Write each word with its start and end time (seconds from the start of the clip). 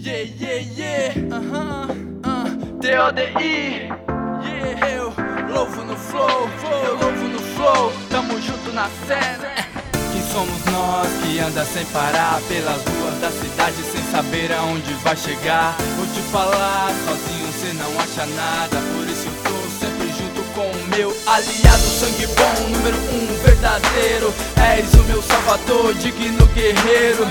Yeah, 0.00 0.30
yeah, 0.38 0.62
yeah, 0.76 1.12
aham, 1.34 1.90
uh, 2.24 2.80
D-O-D-I, 2.80 3.90
yeah, 3.90 4.90
eu 4.94 5.12
louvo 5.52 5.82
no 5.82 5.96
flow, 5.96 6.48
eu 6.84 6.96
louvo 6.96 7.28
no 7.28 7.38
flow, 7.40 7.92
tamo 8.08 8.40
junto 8.40 8.72
na 8.72 8.88
cena. 9.08 9.50
Quem 10.12 10.22
somos 10.30 10.64
nós 10.66 11.08
que 11.24 11.40
anda 11.40 11.64
sem 11.64 11.84
parar 11.86 12.40
pelas 12.46 12.80
ruas 12.84 13.20
da 13.20 13.28
cidade 13.28 13.82
sem 13.82 14.00
saber 14.12 14.52
aonde 14.52 14.94
vai 15.02 15.16
chegar? 15.16 15.76
Vou 15.96 16.06
te 16.06 16.20
falar, 16.30 16.92
sozinho 17.04 17.52
cê 17.60 17.72
não 17.72 18.00
acha 18.00 18.24
nada, 18.36 18.76
por 18.94 19.04
isso 19.04 19.26
eu 19.26 19.50
tô 19.50 19.58
sempre 19.80 20.12
junto 20.16 20.44
com 20.54 20.70
o 20.70 20.96
meu 20.96 21.10
aliado, 21.26 21.82
sangue 21.82 22.26
bom, 22.28 22.68
número 22.70 22.96
um 22.96 23.42
verdadeiro. 23.42 24.32
És 24.62 24.94
o 24.94 25.02
meu 25.08 25.20
salvador, 25.20 25.92
digno 25.94 26.46
guerreiro 26.54 27.26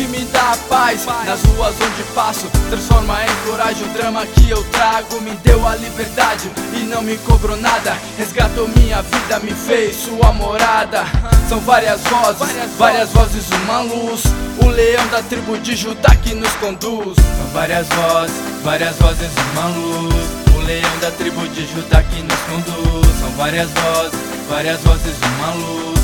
que 0.00 0.06
me 0.06 0.24
dá 0.26 0.56
paz. 0.68 1.04
Nas 1.26 1.42
ruas 1.42 1.74
onde 1.74 2.02
passo 2.14 2.46
Transforma 2.70 3.18
em 3.22 3.50
coragem 3.50 3.84
o 3.84 3.88
drama 3.92 4.26
que 4.26 4.48
eu 4.48 4.62
trago. 4.70 5.20
Me 5.20 5.32
deu 5.44 5.66
a 5.66 5.76
liberdade 5.76 6.50
e 6.74 6.84
não 6.84 7.02
me 7.02 7.18
cobrou 7.18 7.56
nada. 7.56 7.96
Resgatou 8.16 8.68
minha 8.68 9.02
vida, 9.02 9.38
me 9.40 9.52
fez 9.52 9.96
sua 9.96 10.32
morada. 10.32 11.04
São 11.48 11.60
várias 11.60 12.00
vozes, 12.02 12.38
várias 12.78 13.10
vozes, 13.10 13.44
uma 13.64 13.80
luz. 13.80 14.22
O 14.62 14.68
leão 14.68 15.06
da 15.08 15.22
tribo 15.22 15.58
de 15.58 15.76
Judá 15.76 16.14
que 16.16 16.34
nos 16.34 16.52
conduz. 16.52 17.16
São 17.16 17.46
várias 17.52 17.86
vozes, 17.88 18.36
várias 18.64 18.96
vozes, 18.96 19.30
uma 19.52 19.68
luz. 19.68 20.26
O 20.54 20.60
leão 20.64 20.98
da 21.00 21.10
tribo 21.10 21.46
de 21.48 21.66
Judá 21.66 22.02
que 22.02 22.22
nos 22.22 22.40
conduz. 22.40 23.20
São 23.20 23.30
várias 23.36 23.68
vozes, 23.70 24.18
várias 24.48 24.80
vozes, 24.80 25.16
uma 25.38 25.54
luz 25.54 25.99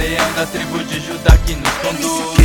leão 0.00 0.32
da 0.32 0.46
tribo 0.46 0.82
de 0.84 0.98
Judá 0.98 1.36
que 1.44 1.54
nos 1.54 1.72
conduz. 1.82 2.40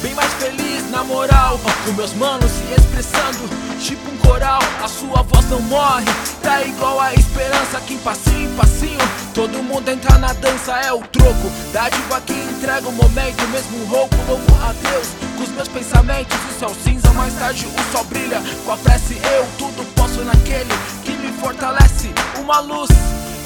Bem 0.00 0.14
mais 0.14 0.32
feliz 0.34 0.88
na 0.90 1.02
moral. 1.02 1.58
Com 1.84 1.92
meus 1.92 2.14
manos 2.14 2.50
se 2.50 2.62
expressando 2.72 3.50
Tipo 3.80 4.10
um 4.10 4.16
coral. 4.18 4.60
A 4.82 4.88
sua 4.88 5.22
voz 5.22 5.44
não 5.50 5.60
morre 5.62 6.06
Tá 6.42 6.62
igual 6.62 7.00
a 7.00 7.12
esperança. 7.12 7.80
Que 7.80 7.94
em 7.94 7.98
passinho 7.98 8.50
passinho. 8.56 8.98
Todo 9.34 9.62
mundo 9.62 9.88
entra 9.88 10.18
na 10.18 10.32
dança 10.34 10.72
É 10.78 10.92
o 10.92 11.00
troco. 11.00 11.50
Dádiva 11.72 12.20
que 12.20 12.32
entrega 12.32 12.88
o 12.88 12.92
momento 12.92 13.46
Mesmo 13.48 13.84
rouco 13.86 14.16
Louvo 14.28 14.54
a 14.62 14.72
Deus. 14.72 15.08
Com 15.36 15.42
os 15.42 15.50
meus 15.50 15.68
pensamentos 15.68 16.36
O 16.48 16.58
céu 16.60 16.76
cinza 16.84 17.12
Mais 17.12 17.34
tarde 17.34 17.66
o 17.66 17.92
sol 17.92 18.04
brilha. 18.04 18.40
Com 18.64 18.72
a 18.72 18.76
prece 18.76 19.20
eu 19.34 19.46
Tudo 19.58 19.84
posso 19.96 20.24
naquele 20.24 20.72
Que 21.04 21.10
me 21.12 21.32
fortalece. 21.40 22.10
Uma 22.38 22.60
luz 22.60 22.88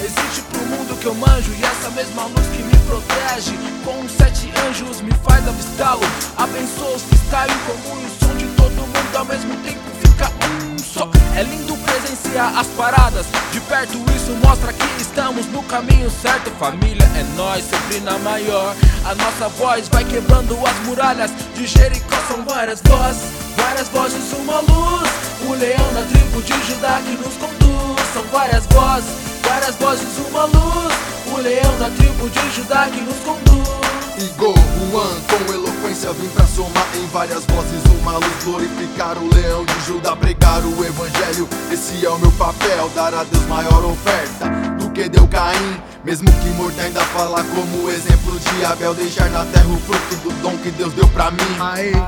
Existe 0.00 0.42
pro 0.50 0.60
mundo 0.66 0.98
que 1.00 1.06
eu 1.06 1.14
manjo 1.14 1.52
E 1.52 1.64
essa 1.64 1.90
mesma 1.90 2.24
luz 2.24 2.46
que 2.48 2.62
me 2.62 2.76
protege. 2.86 3.58
Com 3.84 4.08
sete 4.08 4.52
anjos 4.68 5.00
me 5.00 5.12
faz 5.22 5.46
avistá-lo. 5.46 6.02
Abençoa 6.36 6.96
os 6.96 7.02
que 7.02 7.14
estão 7.14 7.44
em 7.44 7.58
comum 7.66 8.00
E 8.00 8.06
o 8.06 8.26
som 8.26 8.34
de 8.36 8.46
todo 8.56 8.72
mundo 8.72 9.16
ao 9.16 9.24
mesmo 9.24 9.54
tempo 9.62 9.80
fica 10.00 10.30
um 10.46 10.78
só. 10.78 11.10
É 11.36 11.42
lindo 11.42 11.76
presenciar 11.78 12.56
as 12.58 12.66
paradas. 12.68 13.26
De 13.52 13.60
perto 13.60 13.98
isso 14.16 14.32
mostra 14.44 14.72
que 14.72 15.02
estamos 15.02 15.46
no 15.46 15.62
caminho 15.64 16.10
certo. 16.10 16.50
Família 16.58 17.04
é 17.16 17.22
nós, 17.36 17.64
sempre 17.64 18.00
na 18.00 18.18
maior. 18.18 18.74
A 19.04 19.14
nossa 19.14 19.48
voz 19.48 19.88
vai 19.88 20.04
quebrando 20.04 20.56
as 20.66 20.78
muralhas. 20.86 21.30
De 21.54 21.66
Jericó 21.66 22.16
são 22.28 22.44
várias 22.44 22.80
vozes 22.80 23.44
Várias 23.56 23.88
vozes, 23.88 24.32
uma 24.38 24.60
luz. 24.60 25.10
O 25.48 25.52
leão 25.54 25.92
da 25.94 26.02
tribo 26.02 26.42
de 26.42 26.52
Judá 26.66 27.00
que 27.04 27.12
nos 27.12 27.34
conduz. 27.36 28.12
São 28.12 28.22
várias 28.32 28.66
vozes 28.66 29.33
Várias 29.46 29.76
vozes, 29.76 30.08
uma 30.28 30.44
luz. 30.44 30.94
O 31.32 31.40
leão 31.40 31.78
da 31.78 31.90
tribo 31.90 32.28
de 32.28 32.50
Judá 32.54 32.88
que 32.92 33.00
nos 33.00 33.16
conduz. 33.20 33.54
Igor, 34.16 34.54
Juan, 34.90 35.20
com 35.28 35.52
eloquência 35.52 36.12
vim 36.12 36.28
pra 36.28 36.46
somar 36.46 36.86
em 36.94 37.06
várias 37.08 37.44
vozes 37.46 37.82
uma 38.00 38.12
luz. 38.12 38.44
Glorificar 38.44 39.18
o 39.18 39.34
leão 39.34 39.64
de 39.64 39.86
Judá, 39.86 40.14
pregar 40.14 40.62
o 40.64 40.84
evangelho. 40.84 41.48
Esse 41.72 42.06
é 42.06 42.10
o 42.10 42.18
meu 42.18 42.30
papel, 42.32 42.88
dar 42.94 43.12
a 43.12 43.24
Deus 43.24 43.44
maior 43.46 43.84
oferta 43.84 44.48
Do 44.78 44.90
que 44.90 45.08
deu 45.08 45.26
Caim, 45.26 45.82
mesmo 46.04 46.30
que 46.30 46.48
morto 46.50 46.80
ainda 46.80 47.00
falar 47.00 47.44
como 47.44 47.90
exemplo 47.90 48.38
de 48.38 48.64
Abel 48.64 48.94
Deixar 48.94 49.28
na 49.30 49.44
terra 49.46 49.66
o 49.66 49.78
fruto 49.80 50.16
do 50.22 50.42
dom 50.42 50.56
que 50.58 50.70
Deus 50.70 50.92
deu 50.92 51.08
pra 51.08 51.30
mim. 51.32 51.56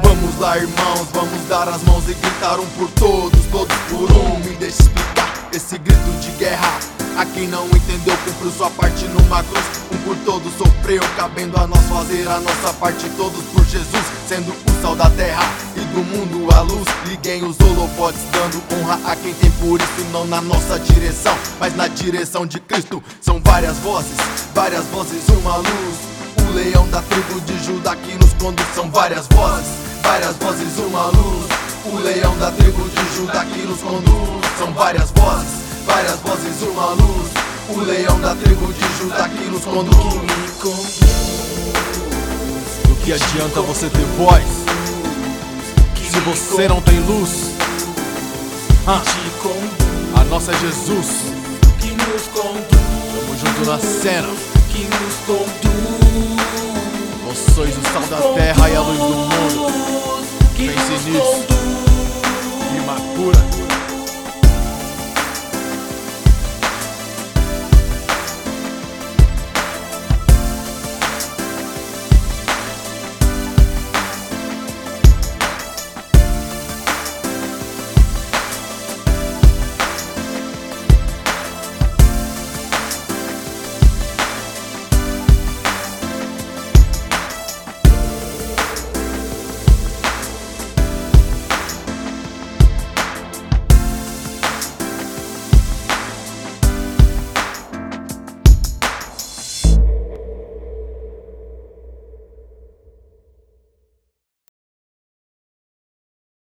Vamos 0.02 0.38
lá 0.38 0.56
irmãos, 0.56 1.08
vamos 1.12 1.48
dar 1.48 1.68
as 1.68 1.82
mãos 1.82 2.08
e 2.08 2.14
gritar 2.14 2.60
um 2.60 2.66
por 2.78 2.88
todos, 2.92 3.44
todos 3.46 3.76
por 3.90 4.12
um. 4.12 4.38
Me 4.38 4.54
deixa 4.56 4.82
explicar 4.82 5.48
esse 5.52 5.76
grito 5.78 6.10
de 6.20 6.30
guerra 6.38 6.95
a 7.16 7.24
quem 7.24 7.48
não 7.48 7.66
entendeu, 7.66 8.16
cumpriu 8.24 8.52
sua 8.52 8.70
parte 8.70 9.06
numa 9.06 9.42
cruz. 9.42 9.64
Um 9.90 9.96
por 9.98 10.16
todos 10.24 10.52
sofreu, 10.54 11.02
cabendo 11.16 11.58
a 11.58 11.66
nós 11.66 11.82
fazer 11.84 12.28
a 12.28 12.38
nossa 12.40 12.72
parte. 12.74 13.08
Todos 13.16 13.42
por 13.46 13.64
Jesus, 13.64 14.04
sendo 14.28 14.52
o 14.52 14.82
sal 14.82 14.94
da 14.94 15.08
terra 15.10 15.42
e 15.74 15.80
do 15.80 16.04
mundo 16.04 16.54
a 16.54 16.60
luz. 16.60 16.86
Liguem 17.06 17.42
os 17.44 17.58
holofotes, 17.58 18.20
dando 18.30 18.62
honra 18.74 19.00
a 19.06 19.16
quem 19.16 19.32
tem 19.34 19.50
por 19.52 19.80
isso. 19.80 20.06
Não 20.12 20.26
na 20.26 20.40
nossa 20.40 20.78
direção, 20.78 21.36
mas 21.58 21.74
na 21.74 21.88
direção 21.88 22.46
de 22.46 22.60
Cristo. 22.60 23.02
São 23.20 23.40
várias 23.42 23.76
vozes, 23.78 24.16
várias 24.54 24.84
vozes, 24.86 25.26
uma 25.40 25.56
luz. 25.56 25.96
O 26.46 26.52
leão 26.52 26.86
da 26.90 27.00
tribo 27.02 27.40
de 27.40 27.64
Judá 27.64 27.96
que 27.96 28.14
nos 28.14 28.32
conduz. 28.34 28.68
São 28.74 28.90
várias 28.90 29.26
vozes, 29.28 29.68
várias 30.02 30.36
vozes, 30.36 30.78
uma 30.78 31.06
luz. 31.06 31.46
O 31.86 31.96
leão 31.98 32.36
da 32.38 32.50
tribo 32.50 32.86
de 32.88 33.16
Judá 33.16 33.44
que 33.44 33.62
nos 33.62 33.80
conduz. 33.80 34.58
São 34.58 34.72
várias 34.74 35.10
vozes 35.12 35.65
várias 35.86 36.20
vozes, 36.20 36.62
uma 36.62 36.90
luz. 36.90 37.30
O 37.68 37.80
leão 37.80 38.20
da 38.20 38.34
tribo 38.34 38.72
de 38.72 38.98
Judá 38.98 39.28
que 39.28 39.48
nos 39.48 39.64
conduz. 39.64 39.96
Do 42.86 42.94
que 43.04 43.12
adianta 43.12 43.60
você 43.62 43.88
ter 43.88 44.04
voz 44.18 44.66
se 46.16 46.20
você 46.20 46.68
não 46.68 46.80
tem 46.80 46.98
luz? 47.00 47.50
Ah, 48.86 49.02
a 50.20 50.24
nossa 50.24 50.52
é 50.52 50.58
Jesus. 50.58 51.06
Que 51.78 51.90
nos 51.90 52.22
conduz. 52.28 52.66
Tamo 52.70 53.36
junto 53.38 53.70
na 53.70 53.78
cena. 53.78 54.28
Que 54.70 54.84
nos 54.84 55.14
conduz. 55.26 56.46
Vós 57.24 57.54
sois 57.54 57.76
o 57.76 57.82
sal 57.92 58.02
da 58.08 58.34
terra 58.34 58.70
e 58.70 58.76
a 58.76 58.80
luz 58.80 58.98
do 58.98 59.04
mundo. 59.04 59.72
Pense 60.56 61.10
nisso. 61.10 61.65